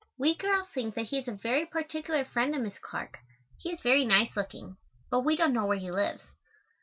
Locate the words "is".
1.19-1.27, 3.73-3.81